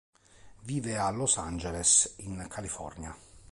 Vive 0.63 0.97
a 0.97 1.11
Los 1.11 1.37
Angeles, 1.37 2.15
in 2.21 2.47
California. 2.49 3.15